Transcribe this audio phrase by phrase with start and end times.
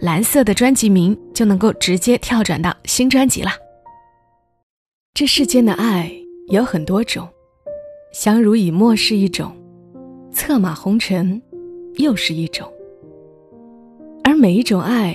[0.00, 3.50] 蓝色的专辑名就能够直接跳转到新专辑了。
[5.12, 6.10] 这世间的爱
[6.48, 7.28] 有很多种，
[8.10, 9.54] 相濡以沫是一种，
[10.32, 11.40] 策马红尘
[11.96, 12.66] 又是一种。
[14.24, 15.14] 而每一种爱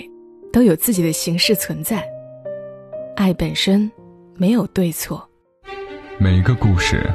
[0.53, 2.03] 都有自己的形式存在，
[3.15, 3.91] 爱本身
[4.35, 5.27] 没有对错。
[6.19, 7.09] 每个故事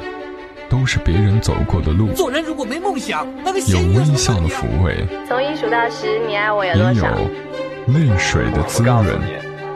[0.69, 2.11] 都是别人走过的路。
[2.13, 7.17] 做人如果没梦想，那个有微笑的抚慰，从一数到十，你爱我有多少？
[7.87, 9.03] 泪水的滋润，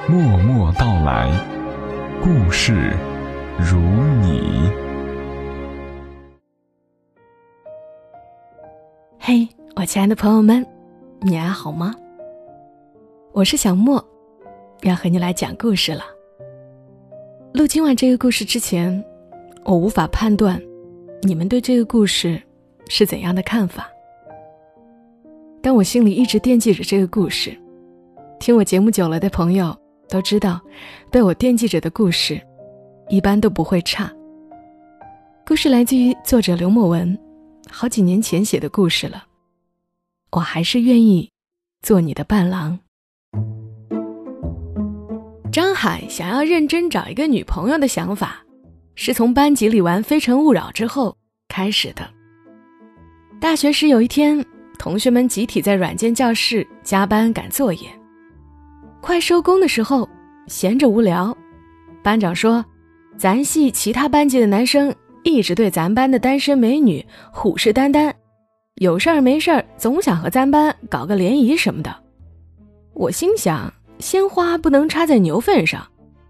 [0.08, 1.27] 默默到来，
[2.22, 2.96] 故事
[3.57, 3.79] 如
[4.21, 4.70] 你。
[9.18, 10.63] 嘿，我亲爱的朋友们，
[11.21, 11.96] 你还好吗？
[13.34, 14.04] 我是小莫，
[14.84, 16.04] 要和你来讲故事了。
[17.54, 19.04] 录今晚这个故事之前，
[19.63, 20.62] 我无法判断
[21.24, 22.40] 你们对这个故事
[22.88, 23.90] 是怎样的看法，
[25.60, 27.57] 但我心里一直惦记着这个故事。
[28.40, 29.76] 听我节目久了的朋友
[30.10, 30.62] 都知道，
[31.12, 32.40] 被我惦记着的故事，
[33.10, 34.12] 一般都不会差。
[35.46, 37.18] 故事来自于作者刘墨文，
[37.70, 39.24] 好几年前写的故事了。
[40.32, 41.30] 我还是愿意
[41.82, 42.78] 做你的伴郎。
[45.52, 48.44] 张海想要认真找一个女朋友的想法，
[48.96, 51.16] 是从班级里玩《非诚勿扰》之后
[51.48, 52.08] 开始的。
[53.40, 54.44] 大学时有一天，
[54.78, 57.88] 同学们集体在软件教室加班赶作业。
[59.05, 60.09] 快收工的时候，
[60.48, 61.37] 闲着无聊，
[62.01, 62.65] 班长说
[63.15, 64.91] ：“咱系其他班级的男生
[65.23, 68.11] 一直对咱班的单身美女虎视眈眈，
[68.77, 71.95] 有事儿没事儿总想和咱班搞个联谊什么的。”
[72.95, 75.85] 我心想：鲜花不能插在牛粪上，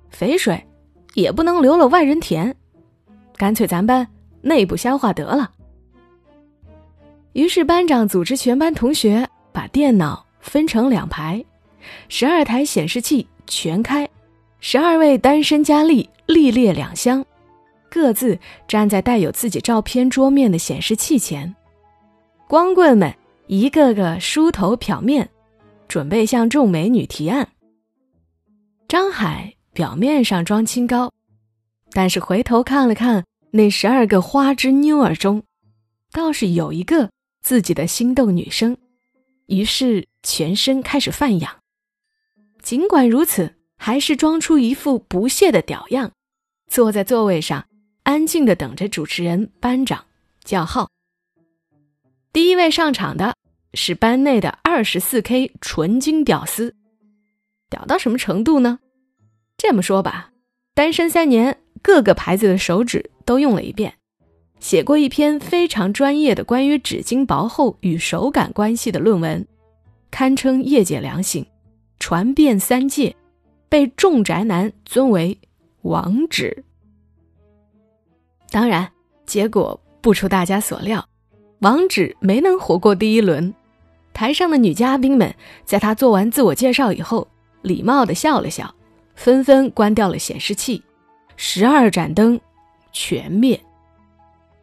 [0.09, 0.61] 肥水
[1.13, 2.53] 也不能流了外人田，
[3.37, 4.05] 干脆咱班
[4.41, 5.49] 内部消化得了。
[7.31, 11.41] 于是班长组织全班同学把电脑分成两排。
[12.09, 14.07] 十二台显示器全开，
[14.59, 17.25] 十二位单身佳丽历列两厢，
[17.89, 18.37] 各自
[18.67, 21.55] 站在带有自己照片桌面的显示器前。
[22.47, 23.13] 光棍们
[23.47, 25.29] 一个个梳头漂面，
[25.87, 27.47] 准备向众美女提案。
[28.87, 31.11] 张海表面上装清高，
[31.91, 35.41] 但是回头看了看那十二个花枝妞儿中，
[36.11, 37.09] 倒是有一个
[37.41, 38.77] 自己的心动女生，
[39.47, 41.51] 于是全身开始泛痒。
[42.65, 46.11] 尽管如此，还是装出一副不屑的屌样，
[46.67, 47.67] 坐在座位上，
[48.01, 50.05] 安静的等着主持人班长
[50.43, 50.89] 叫号。
[52.33, 53.35] 第一位上场的
[53.75, 56.75] 是班内的二十四 K 纯金屌丝，
[57.69, 58.79] 屌到什么程度呢？
[59.55, 60.31] 这么说吧，
[60.73, 63.93] 单身三年，各个牌子的手纸都用了一遍，
[64.59, 69.47] 写过一篇非常专业的关于纸巾薄厚与手感关系的论文，
[70.09, 71.45] 堪称业界良心。
[71.99, 73.15] 传遍三界，
[73.69, 75.37] 被众宅男尊为
[75.81, 76.63] 王址。
[78.49, 78.91] 当然，
[79.25, 81.07] 结果不出大家所料，
[81.59, 83.53] 王址没能活过第一轮。
[84.13, 85.33] 台上的女嘉宾们
[85.65, 87.27] 在他做完自我介绍以后，
[87.61, 88.73] 礼貌的笑了笑，
[89.15, 90.81] 纷纷关掉了显示器，
[91.35, 92.39] 十二盏灯
[92.93, 93.59] 全灭。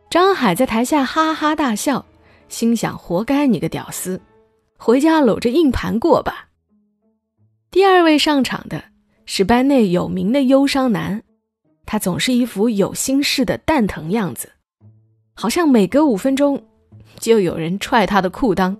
[0.09, 2.06] 张海在台下哈哈大笑，
[2.49, 4.20] 心想：活该你个屌丝，
[4.78, 6.49] 回家搂着硬盘过吧。
[7.72, 8.84] 第二位上场的
[9.24, 11.22] 是班内有名的忧伤男，
[11.86, 14.52] 他总是一副有心事的蛋疼样子，
[15.32, 16.62] 好像每隔五分钟
[17.18, 18.76] 就有人踹他的裤裆，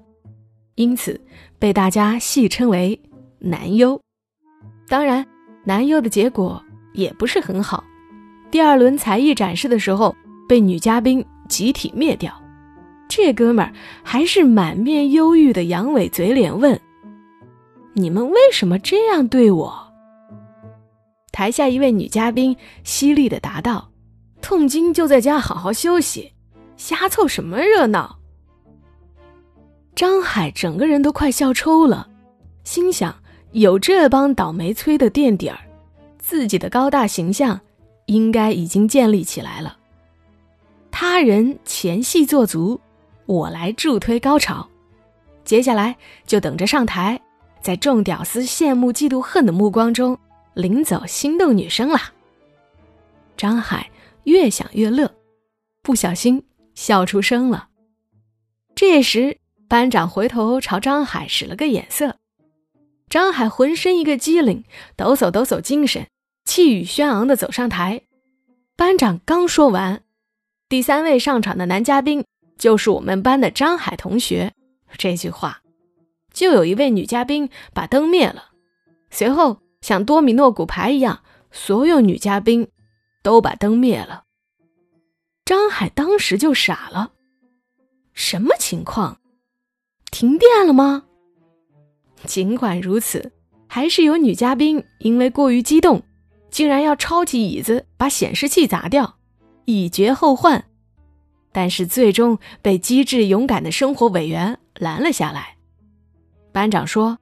[0.75, 1.19] 因此
[1.59, 3.01] 被大家戏称为
[3.41, 3.99] “男优”。
[4.87, 5.27] 当然，
[5.65, 6.63] 男优的结果
[6.93, 7.83] 也不是很好，
[8.51, 10.15] 第二轮才艺展示的时候
[10.47, 12.31] 被女嘉宾集体灭掉。
[13.09, 13.73] 这哥们儿
[14.03, 16.79] 还是满面忧郁的扬尾嘴脸问。
[17.95, 19.93] 你们为什么这样对我？
[21.31, 23.91] 台下一位女嘉宾犀利的答道
[24.41, 26.33] ：“痛经就在家好好休息，
[26.77, 28.19] 瞎凑什么热闹？”
[29.95, 32.09] 张海整个人都快笑抽了，
[32.65, 33.15] 心想：
[33.53, 35.59] 有这帮倒霉催的垫底儿，
[36.19, 37.61] 自己的高大形象
[38.07, 39.77] 应该已经建立起来了。
[40.91, 42.81] 他人前戏做足，
[43.27, 44.67] 我来助推高潮，
[45.45, 45.97] 接下来
[46.27, 47.21] 就等着上台。
[47.63, 50.19] 在众屌丝羡慕、嫉妒、恨的目光中
[50.55, 52.13] 领走心动女生啦。
[53.37, 53.91] 张海
[54.25, 55.15] 越想越乐，
[55.83, 56.45] 不小心
[56.75, 57.69] 笑出声了。
[58.75, 59.39] 这时，
[59.69, 62.17] 班长回头朝张海使了个眼色，
[63.09, 64.65] 张海浑身一个机灵，
[64.97, 66.09] 抖擞抖擞精神，
[66.45, 68.03] 气宇轩昂地走上台。
[68.77, 70.03] 班长刚说完，
[70.69, 72.25] 第三位上场的男嘉宾
[72.59, 74.53] 就是我们班的张海同学。
[74.99, 75.62] 这句话，
[76.33, 78.51] 就有一位女嘉宾把灯灭了，
[79.11, 82.69] 随后像多米诺骨牌一样，所有女嘉宾
[83.23, 84.25] 都把灯灭了。
[85.45, 87.13] 张海当时就傻了，
[88.15, 89.19] 什么情况？
[90.11, 91.05] 停电了吗？
[92.25, 93.33] 尽管如此，
[93.67, 96.03] 还是有女嘉宾因为过于激动。
[96.51, 99.17] 竟然要抄起椅子把显示器砸掉，
[99.65, 100.67] 以绝后患，
[101.51, 105.57] 但是最终被机智勇敢的生活委员拦了下来。
[106.53, 107.19] 班长说：“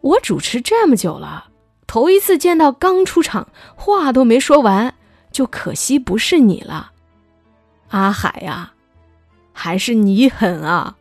[0.00, 1.50] 我主持这么久了，
[1.86, 4.94] 头一次见到刚出场话都没说完，
[5.30, 6.92] 就可惜不是你了，
[7.88, 8.72] 阿海呀，
[9.52, 10.96] 还是你狠啊！”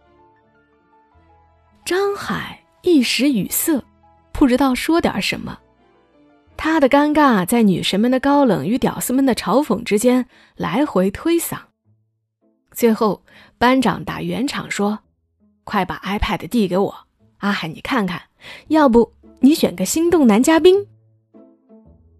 [1.85, 3.81] 张海一时语塞，
[4.31, 5.57] 不知道说点什么。
[6.57, 11.57] 他的尴尬在女神们的高冷与屌丝们的嘲讽之间来回推搡，
[12.71, 13.23] 最后
[13.57, 14.99] 班长打圆场说
[15.63, 17.07] ：“快把 iPad 递给我，
[17.39, 18.21] 阿海你看看，
[18.67, 20.87] 要不你选个心动男嘉宾。”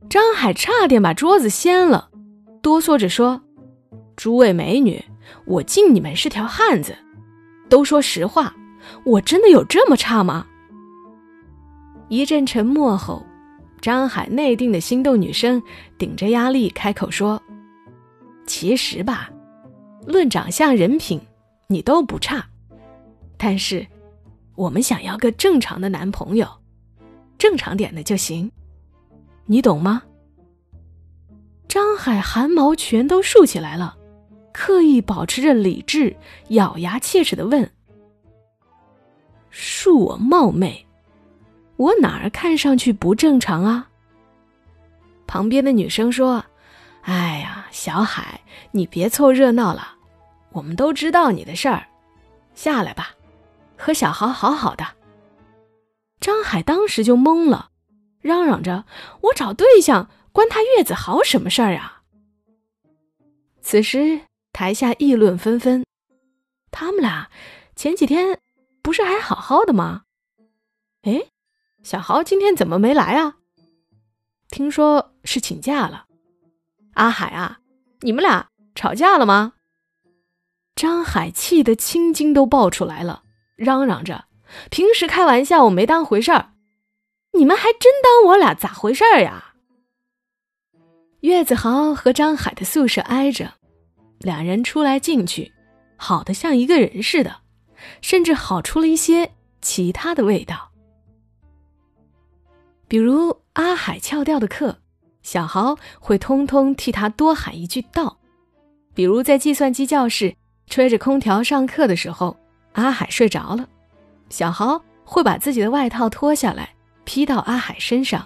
[0.10, 2.10] 张海差点把桌子掀了，
[2.62, 3.42] 哆嗦着说
[4.18, 5.04] ：“诸位美女，
[5.46, 6.98] 我敬你们是条汉子，
[7.70, 8.56] 都说实话，
[9.06, 10.48] 我真的有这么差吗？”
[12.10, 13.24] 一阵沉默后。
[13.82, 15.64] 张海内定的心动女生
[15.98, 17.42] 顶着压力开口说
[18.46, 19.30] ：“其实吧，
[20.06, 21.18] 论长相、人品，
[21.68, 22.46] 你都不差。
[23.38, 23.88] 但是，
[24.60, 26.46] 我们想要个正常的男朋友，
[27.38, 28.52] 正常点的就行，
[29.46, 30.04] 你懂吗？”
[31.70, 33.96] 张海汗毛全都竖起来了，
[34.52, 36.14] 刻意保持着理智，
[36.50, 37.72] 咬牙切齿的问
[39.50, 40.86] ：“恕我冒昧。”
[41.78, 43.90] 我哪儿看上去不正常啊？
[45.26, 46.44] 旁边的女生说
[47.04, 48.42] ：“哎呀，小海，
[48.72, 49.96] 你别凑热闹了，
[50.52, 51.88] 我们都知道你的事儿，
[52.54, 53.12] 下来吧，
[53.80, 54.86] 和小豪好好的。”
[56.22, 57.72] 张海当时就懵了，
[58.20, 58.86] 嚷嚷着
[59.24, 62.04] ：“我找对象，关他月子豪什么事儿啊？”
[63.64, 64.22] 此时
[64.52, 65.86] 台下议论纷纷，
[66.70, 67.30] 他们俩
[67.76, 68.40] 前几天
[68.82, 70.04] 不是还好好的吗？
[71.04, 71.24] 哎。
[71.82, 73.38] 小豪今天怎么没来啊？
[74.50, 76.08] 听说是请假了。
[76.96, 77.62] 阿海啊，
[78.02, 79.54] 你们俩吵架了吗？
[80.76, 83.24] 张海气得青筋都爆出来了，
[83.60, 84.26] 嚷嚷着
[84.72, 86.54] ：“平时开玩笑我没当回事儿，
[87.34, 89.54] 你们还真当我俩咋回事儿呀？”
[91.22, 93.54] 岳子豪和张海的宿舍挨着，
[94.20, 95.52] 两人出来进去，
[95.98, 97.42] 好的像一个人似的，
[98.02, 100.72] 甚至好出了一些其他的味道。
[102.88, 104.80] 比如阿海翘掉的课，
[105.22, 108.18] 小豪会通通替他多喊一句“到”。
[108.96, 110.34] 比如在计算机教室
[110.68, 112.39] 吹着空调上课的时候，
[112.74, 113.68] 阿海睡着了，
[114.30, 116.70] 小豪会把自己的外套脱下来
[117.04, 118.26] 披到阿海身上。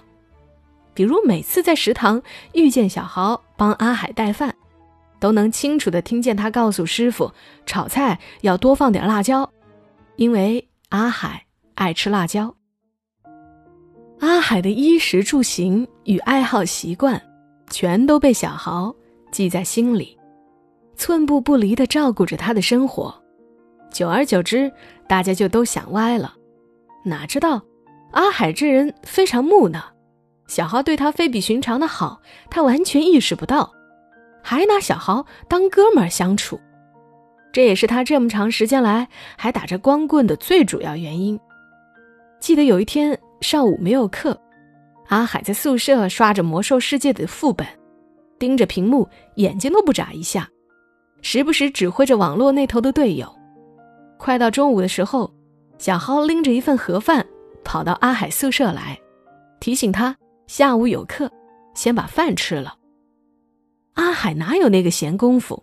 [0.94, 2.22] 比如每次在食堂
[2.54, 4.54] 遇见小豪帮阿海带饭，
[5.20, 7.32] 都能清楚的听见他告诉师傅
[7.66, 9.50] 炒菜要多放点辣椒，
[10.18, 12.54] 因为阿海爱吃辣椒。
[14.20, 17.20] 阿海的衣食住行与爱好习惯，
[17.70, 18.94] 全都被小豪
[19.32, 20.16] 记在心里，
[20.96, 23.23] 寸步不离地照顾着他的生活。
[23.94, 24.70] 久而久之，
[25.08, 26.34] 大家就都想歪了。
[27.06, 27.62] 哪知道，
[28.12, 29.82] 阿海这人非常木讷，
[30.48, 32.20] 小豪对他非比寻常的好，
[32.50, 33.72] 他完全意识不到，
[34.42, 36.60] 还拿小豪当哥们儿相处。
[37.54, 39.08] 这也是他这么长时间来
[39.38, 41.40] 还打着光棍的最主要原因。
[42.42, 43.18] 记得有一天。
[43.42, 44.40] 上午没有课，
[45.10, 47.68] 阿海在宿舍刷着《魔兽世界》的副本，
[48.40, 50.48] 盯着屏幕，眼睛都不眨一下，
[51.22, 53.28] 时不时指挥着网络那头的队友。
[54.18, 55.34] 快到中午的时候，
[55.78, 57.26] 小蒿拎着一份盒饭
[57.64, 59.00] 跑到阿海宿舍来，
[59.60, 60.16] 提醒他
[60.48, 61.30] 下午有课，
[61.74, 62.76] 先把饭吃了。
[63.94, 65.62] 阿海哪有那个闲工夫？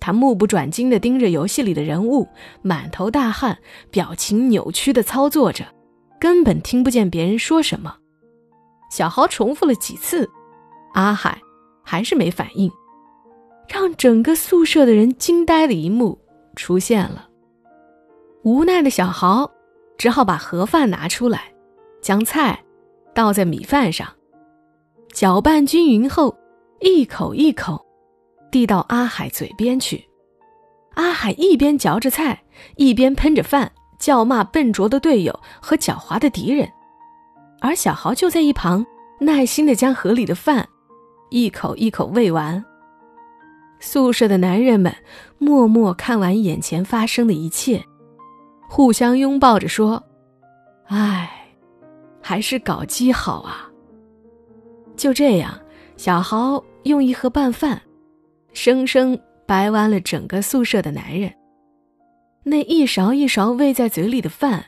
[0.00, 2.26] 他目不转睛地盯着游戏里的人物，
[2.62, 3.58] 满头大汗，
[3.90, 5.64] 表情扭曲地操作着。
[6.20, 7.96] 根本听不见别人说什么，
[8.90, 10.28] 小豪重复了几次，
[10.94, 11.40] 阿海
[11.84, 12.70] 还是没反应，
[13.68, 16.18] 让整个宿舍的人惊呆的一幕
[16.56, 17.27] 出现了。
[18.42, 19.50] 无奈的小豪
[19.96, 21.52] 只好把盒饭拿出来，
[22.00, 22.62] 将菜
[23.14, 24.08] 倒在米饭上，
[25.12, 26.36] 搅拌均匀后，
[26.80, 27.84] 一口一口
[28.50, 30.04] 递到阿海嘴边去。
[30.94, 32.42] 阿海一边嚼着菜，
[32.76, 36.68] 一边喷着饭，叫骂笨拙的队友和狡猾的敌人，
[37.60, 38.84] 而小豪就在一旁
[39.20, 40.68] 耐心地将盒里的饭
[41.30, 42.64] 一口一口喂完。
[43.80, 44.92] 宿舍的男人们
[45.38, 47.84] 默默看完眼前发生的一切，
[48.68, 50.00] 互相拥抱着说
[50.86, 51.48] ：“唉，
[52.20, 53.68] 还是搞基好啊。”
[54.96, 55.58] 就这样，
[55.96, 57.80] 小豪用一盒拌饭，
[58.52, 59.18] 生生。
[59.46, 61.32] 掰弯了整个宿舍的男人，
[62.44, 64.62] 那一勺一勺喂在嘴里的饭，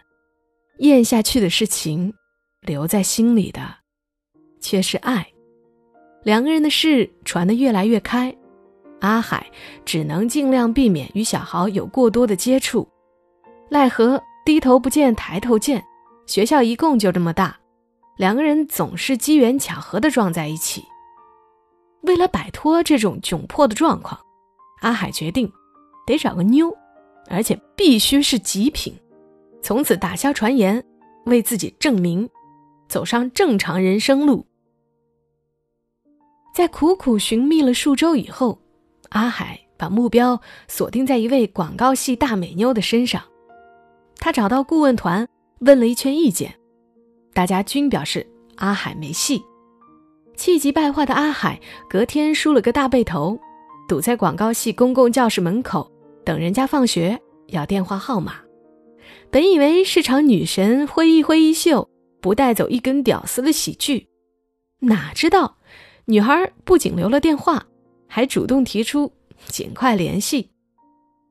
[0.79, 2.11] 咽下去的是情，
[2.63, 3.61] 留在心里的，
[4.59, 5.27] 却是爱。
[6.23, 8.35] 两个人的事传得越来越开，
[9.01, 9.47] 阿海
[9.85, 12.89] 只能尽量避免与小豪有过多的接触，
[13.71, 15.85] 奈何低头不见抬头见，
[16.27, 17.57] 学校一共就这么大，
[18.17, 20.85] 两个人总是机缘巧合的撞在一起。
[22.03, 24.21] 为了摆脱这种窘迫的状况。
[24.81, 25.53] 阿海决定，
[26.07, 26.75] 得找个妞，
[27.29, 28.93] 而且必须是极品，
[29.63, 30.83] 从此打消传言，
[31.27, 32.27] 为自己证明，
[32.89, 34.47] 走上正常人生路。
[36.55, 38.59] 在苦苦寻觅了数周以后，
[39.11, 43.23] 阿海把目标锁定在一位广告系大美妞的身上。
[44.21, 45.27] 他找到顾问团，
[45.61, 46.55] 问了一圈意见，
[47.33, 48.25] 大家均表示
[48.57, 49.43] 阿海没戏。
[50.37, 53.39] 气急败坏的阿海隔天梳了个大背头。
[53.89, 55.91] 堵在广告系公共教室门口
[56.25, 58.35] 等人家放学要电话号码，
[59.33, 64.07] 本以为是场女神挥一挥衣袖不带走一根屌丝的喜剧，
[64.79, 65.57] 哪知道
[66.05, 67.67] 女孩不仅留了电话，
[68.07, 69.13] 还主动提出
[69.47, 70.51] 尽快联系。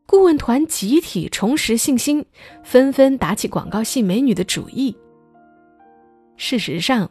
[0.10, 2.26] 顾问团集体重拾信心，
[2.64, 4.98] 纷纷打起广告系美女的主意。
[6.36, 7.08] 事实上，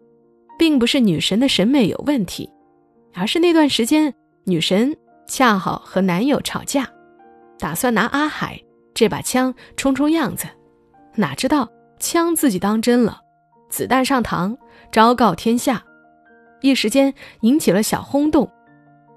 [0.58, 2.50] 并不是女神的审美有问题，
[3.14, 4.12] 而是那段时间
[4.46, 4.96] 女神。
[5.28, 6.88] 恰好和男友吵架，
[7.56, 8.60] 打算拿阿海
[8.94, 10.48] 这把枪充充样子，
[11.14, 13.20] 哪知道枪自己当真了，
[13.70, 14.56] 子弹上膛，
[14.90, 15.84] 昭告天下，
[16.62, 18.50] 一时间引起了小轰动。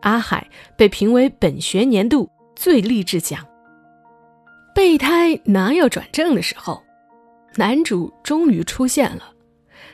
[0.01, 0.47] 阿海
[0.77, 3.43] 被评为本学年度最励志奖。
[4.73, 6.81] 备胎哪有转正的时候？
[7.55, 9.33] 男主终于出现了，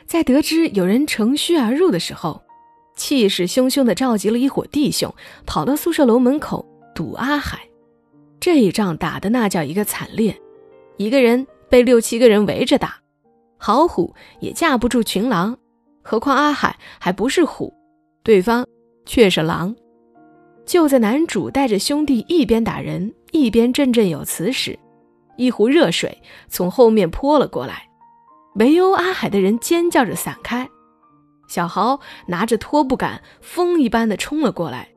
[0.06, 2.42] 在得知有人乘虚而入的时候。
[2.96, 5.14] 气势汹汹地召集了一伙弟兄，
[5.46, 6.66] 跑到宿舍楼门口
[6.96, 7.60] 堵阿海。
[8.40, 10.36] 这一仗打的那叫一个惨烈，
[10.96, 12.98] 一个人被六七个人围着打，
[13.56, 15.56] 好虎也架不住群狼，
[16.02, 17.72] 何况阿海还不是虎，
[18.24, 18.66] 对方
[19.06, 19.72] 却是狼。
[20.66, 24.78] 就在男主带着兄弟一边打人一边振振有词时，
[25.36, 27.88] 一壶热水从后面泼了过来，
[28.56, 30.68] 围殴阿海的人尖叫着散开。
[31.48, 34.88] 小豪拿着拖布杆，风一般的冲了过来，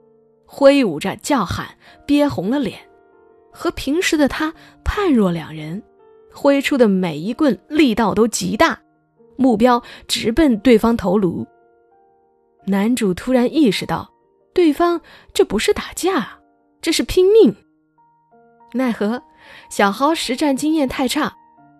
[0.45, 2.79] 挥舞着叫喊，憋红了脸，
[3.51, 5.81] 和平时的他判若两人。
[6.33, 8.79] 挥出的每一棍力道都极大，
[9.35, 11.45] 目标直奔对方头颅。
[12.67, 14.09] 男主突然意识到，
[14.53, 15.01] 对方
[15.33, 16.39] 这不是打架，
[16.81, 17.53] 这是拼命。
[18.73, 19.21] 奈何
[19.69, 21.33] 小豪实战经验太差，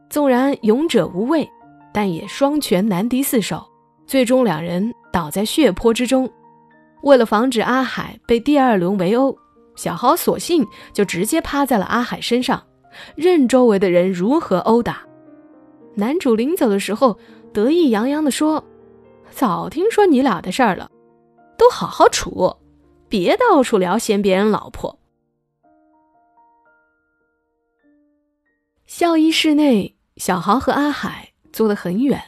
[0.10, 1.50] 纵然勇者无畏，
[1.94, 3.66] 但也双拳难敌四手。
[4.06, 6.30] 最终，两人倒在血泊之中。
[7.04, 9.36] 为了防止阿海被第二轮围殴，
[9.76, 12.62] 小豪索性就直接趴在了阿海身上，
[13.16, 15.02] 任周围的人如何殴打。
[15.96, 17.18] 男主临走的时候，
[17.54, 18.64] 得意洋洋地说
[19.32, 20.92] ：“早听说你俩的事儿了，
[21.58, 22.56] 都好好处，
[23.08, 24.98] 别到处聊嫌别人老婆。”
[29.02, 32.22] 校医室内，小豪和阿海坐得很远。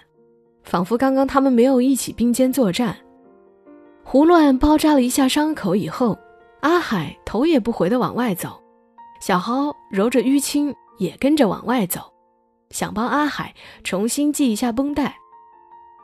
[0.63, 2.97] 仿佛刚刚他们没有一起并肩作战，
[4.03, 6.17] 胡乱包扎了一下伤口以后，
[6.61, 8.59] 阿海头也不回地往外走，
[9.21, 12.11] 小豪揉着淤青也跟着往外走，
[12.71, 13.53] 想帮阿海
[13.83, 15.15] 重新系一下绷带。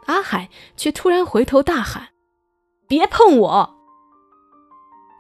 [0.06, 0.48] 阿海
[0.78, 2.10] 却突然回头大喊
[2.88, 3.76] ：“别碰我！”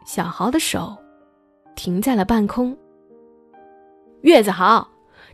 [0.06, 0.96] 小豪的手
[1.76, 2.78] 停在了半空。
[4.22, 4.88] 月子豪，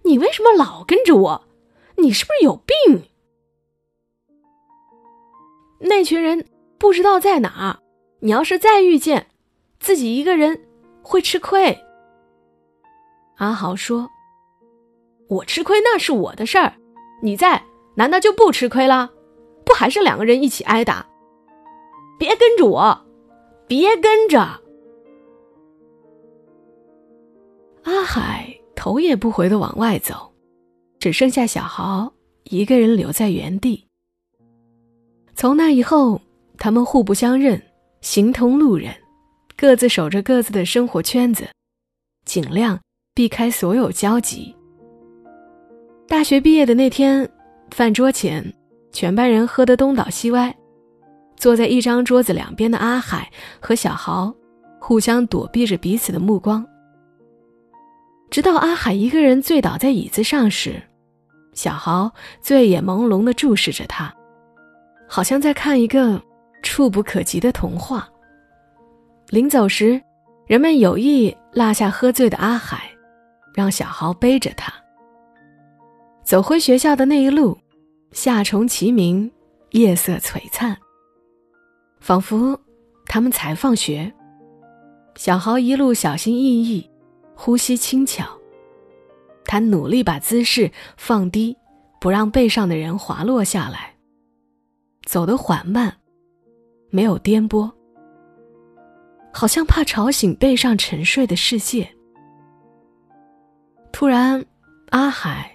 [0.05, 1.43] 你为什么老跟着我？
[1.97, 3.03] 你是不是有病？
[5.79, 6.45] 那群人
[6.77, 7.79] 不知道在哪儿，
[8.19, 9.27] 你要是再遇见，
[9.79, 10.67] 自己一个人
[11.01, 11.77] 会吃亏。
[13.38, 14.09] 阿豪说
[15.27, 16.75] ：“我吃亏那是我的事儿，
[17.21, 17.62] 你在
[17.95, 19.12] 难道就不吃亏了？
[19.65, 21.05] 不还是两个人一起挨打？
[22.17, 23.05] 别跟着我，
[23.67, 24.39] 别跟着。”
[27.83, 28.54] 阿海
[28.86, 30.32] 头也不回的往外走，
[31.00, 32.13] 只剩下小豪
[32.44, 33.84] 一个人留在原地。
[35.34, 36.22] 从那以后，
[36.60, 37.60] 他们互不相认，
[38.01, 38.94] 形同路人，
[39.58, 41.48] 各自守着各自的生活圈子，
[42.27, 42.80] 尽量
[43.15, 44.56] 避开所有交集。
[46.08, 47.27] 大学毕业的那天，
[47.72, 48.54] 饭桌前，
[48.92, 50.56] 全班人喝得东倒西歪，
[51.38, 54.32] 坐在一张桌子两边的阿海和小豪，
[54.80, 56.63] 互相躲避着彼此的目光。
[58.36, 60.84] 直到阿海一个人醉倒在椅子上时，
[61.54, 62.12] 小豪
[62.42, 64.13] 醉眼朦胧地注视着他。
[65.08, 66.22] 好像在看一个
[66.62, 68.10] 触不可及的童话。
[69.30, 70.01] 临走时，
[70.48, 72.92] 人们有意落下喝醉的阿海，
[73.54, 74.70] 让小豪背着他
[76.25, 77.58] 走回学校的那一路，
[78.12, 79.32] 夏虫齐鸣，
[79.72, 80.75] 夜色璀璨，
[82.01, 82.60] 仿佛
[83.06, 84.12] 他们才放学。
[85.15, 86.89] 小豪一路小心翼翼，
[87.36, 88.25] 呼吸轻巧，
[89.44, 91.56] 他努力把姿势放低，
[92.00, 93.94] 不让背上的人滑落下来。
[95.06, 95.96] 走得缓慢，
[96.89, 97.72] 没有颠簸，
[99.34, 101.88] 好像怕吵醒背上沉睡的世界。
[103.92, 104.44] 突然，
[104.89, 105.51] 阿海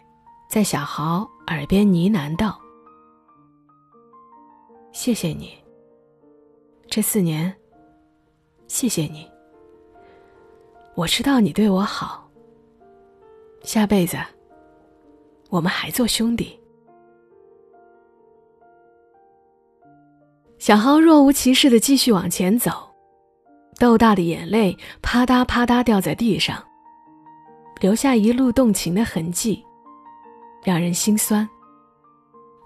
[0.49, 2.61] 在小豪耳边呢喃道
[4.93, 5.53] ：“谢谢你，
[6.89, 7.55] 这四年，
[8.67, 9.30] 谢谢你。
[11.00, 12.28] 我知道你对我好，
[13.62, 14.19] 下辈子，
[15.49, 16.61] 我们还做兄弟。”
[20.61, 22.71] 小豪若无其事的继续往前走，
[23.78, 26.62] 豆大的眼泪啪嗒啪嗒掉在地上，
[27.80, 29.64] 留下一路动情的痕迹，
[30.62, 31.49] 让人心酸，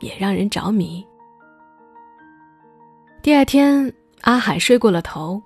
[0.00, 1.06] 也让人着迷。
[3.22, 5.40] 第二天，阿海睡过了头，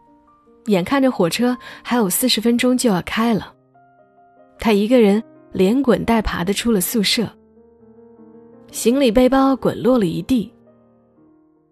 [0.69, 3.53] 眼看着火车还有四十分钟就要开了，
[4.59, 5.23] 他一个人
[5.53, 7.29] 连滚带爬的出了宿舍，
[8.71, 10.53] 行李背包滚落了一地。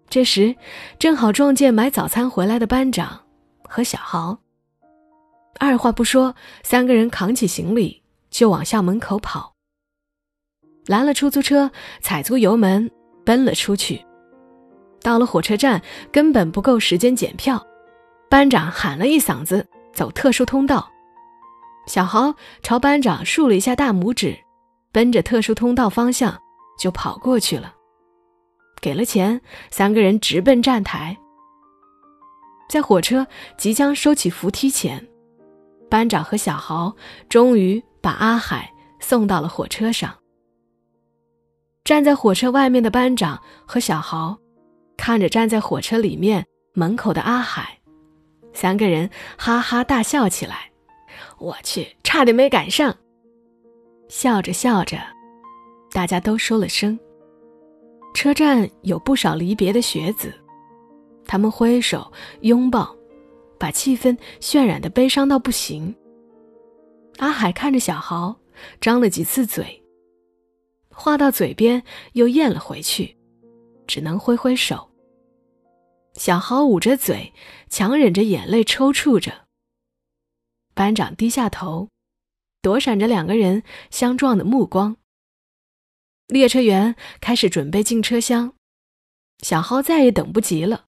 [0.08, 0.54] 这时，
[0.98, 3.20] 正好撞见买早餐回来的班长
[3.68, 4.38] 和小豪。
[5.58, 9.52] 二话不说，三个人扛起行李就往校门口跑。
[10.86, 12.88] 拦了出租车，踩足油门
[13.24, 14.00] 奔了出去。
[15.02, 15.82] 到了火车站，
[16.12, 17.60] 根本不够时间检票。
[18.28, 20.90] 班长喊了一嗓子：“走特殊通道！”
[21.86, 24.36] 小豪朝班长竖了一下大拇指，
[24.92, 26.36] 奔着特殊通道方向
[26.78, 27.72] 就跑过去了。
[28.80, 31.16] 给了钱，三个人直奔站台。
[32.68, 33.24] 在火车
[33.56, 35.06] 即将收起扶梯前，
[35.88, 36.94] 班长和小豪
[37.28, 40.12] 终于把阿海送到了火车上。
[41.84, 44.36] 站在火车外面的班长和小豪，
[44.96, 47.75] 看着站在火车里面门口的阿海，
[48.56, 50.70] 三个人哈哈大笑起来。
[51.38, 52.96] 我去，差点没赶上！
[54.08, 54.98] 笑着笑着，
[55.92, 56.98] 大家都说了声。
[58.14, 60.32] 车站有不少离别的学子，
[61.26, 62.96] 他们挥手拥抱，
[63.58, 65.94] 把气氛渲染的悲伤到不行。
[67.18, 68.34] 阿海看着小豪，
[68.80, 69.84] 张了几次嘴，
[70.90, 71.82] 话到嘴边
[72.14, 73.14] 又咽了回去，
[73.86, 74.88] 只能挥挥手。
[76.16, 77.32] 小豪捂着嘴，
[77.68, 79.46] 强忍着眼泪抽搐着。
[80.74, 81.90] 班长低下头，
[82.62, 84.96] 躲闪着两个人相撞的目光。
[86.26, 88.54] 列车员开始准备进车厢，
[89.42, 90.86] 小豪再也等不及了，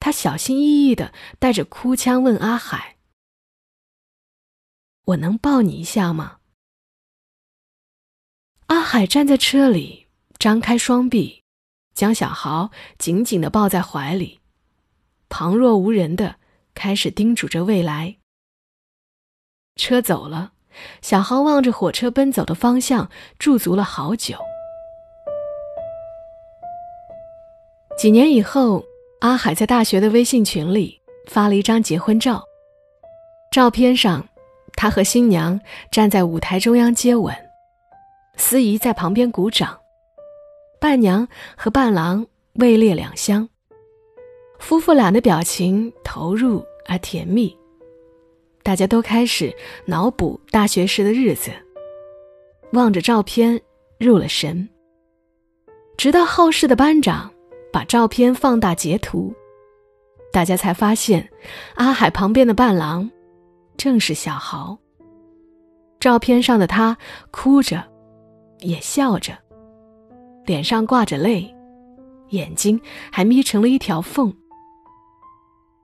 [0.00, 2.98] 他小心翼翼的带着哭腔问阿海
[5.06, 6.40] ：“我能抱你一下吗？”
[8.66, 11.42] 阿海站在车里，张开双臂，
[11.94, 14.40] 将小豪紧紧的抱在怀里，
[15.28, 16.36] 旁若无人的
[16.74, 18.16] 开始叮嘱着未来。
[19.76, 20.52] 车走了，
[21.00, 24.36] 小豪望着火车奔走的方向，驻足了好久。
[27.96, 28.84] 几年以后，
[29.20, 32.44] 阿海在大学的微信群里发了一张结婚照。
[33.50, 34.28] 照片上，
[34.74, 35.60] 他和新娘
[35.90, 37.34] 站在舞台中央接吻，
[38.36, 39.80] 司仪在旁边鼓掌，
[40.80, 43.48] 伴娘和伴郎位列两厢，
[44.58, 47.56] 夫妇俩的表情投入而甜蜜。
[48.62, 49.54] 大家都开始
[49.86, 51.50] 脑补大学时的日子，
[52.72, 53.60] 望着照片
[53.98, 54.68] 入了神。
[55.96, 57.30] 直到后世的班长。
[57.70, 59.30] 把照片放大截图，
[60.32, 61.28] 大家才发现，
[61.74, 63.08] 阿海旁边的伴郎
[63.76, 64.76] 正是小豪。
[66.00, 66.96] 照片上的他
[67.30, 67.84] 哭着，
[68.60, 69.36] 也笑着，
[70.46, 71.54] 脸上挂着泪，
[72.30, 72.80] 眼睛
[73.12, 74.34] 还眯成了一条缝。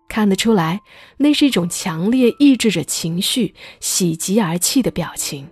[0.09, 0.81] 看得出来，
[1.17, 5.49] 那是一种强烈抑制着情绪、喜极而泣的表情，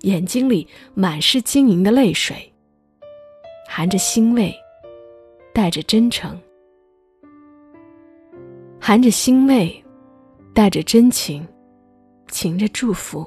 [0.00, 2.52] 眼睛里满是晶莹的泪水，
[3.68, 4.54] 含着欣慰。
[5.50, 6.40] 带着真诚，
[8.80, 9.84] 含着欣慰，
[10.54, 11.44] 带着真情，
[12.28, 13.26] 噙着祝福。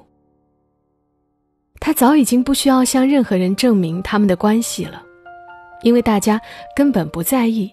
[1.82, 5.04] 他早已经不需要向任何人证明他们的关系了，
[5.84, 6.40] 因为大家
[6.74, 7.70] 根本不在意。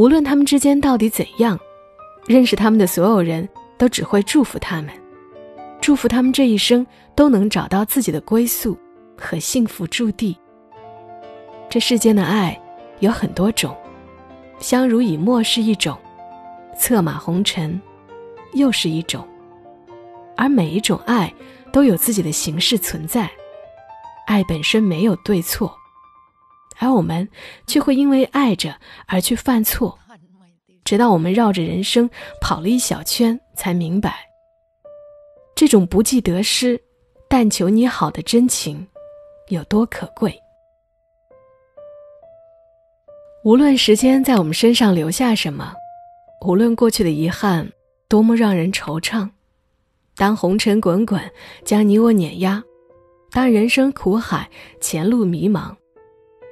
[0.00, 1.60] 无论他们之间到底怎样，
[2.26, 4.88] 认识他们的所有人都只会祝福他们，
[5.78, 8.74] 祝福他们这一生都能找到自己的归宿
[9.14, 10.34] 和幸福驻地。
[11.68, 12.58] 这世间的爱
[13.00, 13.76] 有很多种，
[14.58, 15.94] 相濡以沫是一种，
[16.78, 17.78] 策马红尘
[18.54, 19.22] 又是一种，
[20.34, 21.30] 而每一种爱。
[21.72, 23.30] 都有自己的形式存在，
[24.26, 25.72] 爱本身没有对错，
[26.80, 27.28] 而我们
[27.66, 28.74] 却会因为爱着
[29.06, 29.96] 而去犯错，
[30.82, 32.08] 直到我们绕着人生
[32.40, 34.16] 跑了一小圈，才明白，
[35.54, 36.80] 这种不计得失，
[37.28, 38.84] 但求你好的真情，
[39.48, 40.34] 有多可贵。
[43.44, 45.74] 无论时间在我们身上留下什么，
[46.46, 47.70] 无论过去的遗憾
[48.08, 49.28] 多么让人惆怅。
[50.16, 51.20] 当红尘滚滚
[51.62, 52.62] 将你我碾压，
[53.30, 54.48] 当人生苦海
[54.80, 55.74] 前路迷茫，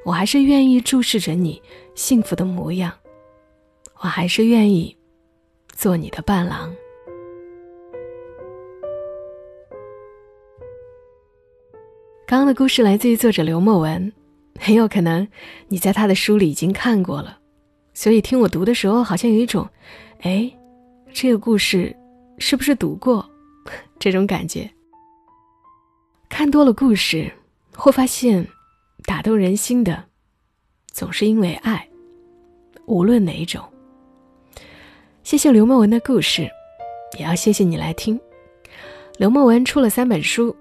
[0.08, 1.60] 我还是愿意注视着你
[1.94, 2.90] 幸福的模样，
[3.98, 4.96] 我还是愿意
[5.68, 6.74] 做你的伴郎。
[12.26, 14.10] 刚刚的故事来自于作者刘墨文，
[14.58, 15.28] 很有可能
[15.68, 17.38] 你在他的书里已经看过了，
[17.92, 19.68] 所以听我读的时候，好像有一种，
[20.20, 20.50] 哎，
[21.12, 21.94] 这个故事
[22.38, 23.22] 是不是读过？
[24.00, 24.70] 这种感觉，
[26.30, 27.30] 看多了故事，
[27.76, 28.48] 会发现，
[29.08, 30.04] 打动人心的，
[30.92, 31.88] 总是因为爱，
[32.84, 33.64] 无论哪一种。
[35.22, 36.46] 谢谢刘墨文的故事，
[37.18, 38.20] 也要谢谢你来听。
[39.16, 40.54] 刘墨文出了三本书，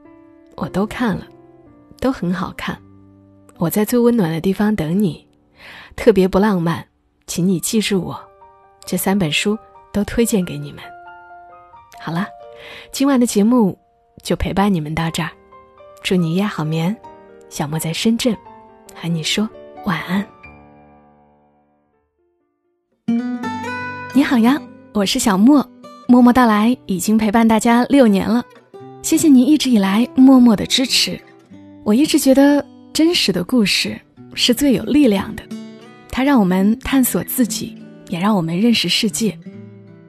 [0.55, 1.27] 我都看了，
[1.99, 2.81] 都很好看。
[3.57, 5.27] 我在最温暖的地方等你，
[5.97, 6.87] 特别不浪漫，
[7.25, 8.17] 请你记住我。
[8.85, 9.59] 这三本书
[9.91, 10.81] 都推荐给你们。
[11.99, 12.25] 好了。
[12.93, 13.77] 今晚的节目
[14.23, 15.29] 就陪伴你们到这儿，
[16.01, 16.95] 祝你一夜好眠。
[17.49, 18.35] 小莫在深圳，
[18.93, 19.47] 和你说
[19.85, 20.25] 晚安。
[24.13, 24.61] 你好呀，
[24.93, 25.65] 我是小莫，
[26.07, 28.43] 默默到来已经陪伴大家六年了，
[29.01, 31.19] 谢谢你一直以来默默的支持。
[31.83, 33.97] 我一直觉得真实的故事
[34.33, 35.43] 是最有力量的，
[36.11, 37.77] 它让我们探索自己，
[38.09, 39.37] 也让我们认识世界。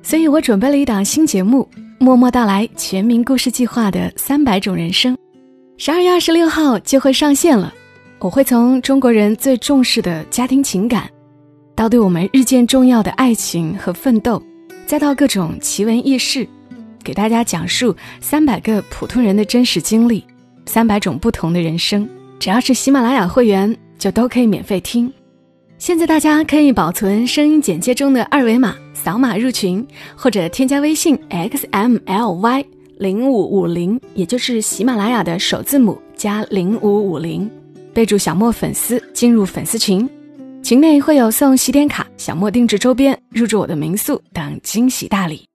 [0.03, 1.68] 所以我准备了一档新节目。
[2.01, 5.18] 默默到来全民故事计划的三百种人生，
[5.81, 7.73] 十二月二十六号就会上线了。
[8.19, 11.09] 我会从中国人最重视的家庭情感，
[11.77, 14.43] 到对我们日渐重要的爱情和奋斗，
[14.87, 16.45] 再到各种奇闻异事，
[17.05, 20.25] 给大家讲述三百个普通人的真实经历，
[20.67, 22.09] 三百种不同的人生。
[22.41, 25.12] 只要是喜马拉雅会员，就都可以免费听。
[25.79, 28.75] 现在大家可以保存声音简介中的二维码。
[28.93, 29.87] 扫码入群，
[30.17, 32.64] 或者添加微信 xmly
[32.99, 37.49] 零五五零，也就是喜马拉雅的首字母加零五五零，
[37.95, 40.09] 备注小莫粉丝，进入粉丝群。
[40.65, 45.48] 群内会有送喜点卡、小莫定制周边、入住我的民宿等惊喜大礼。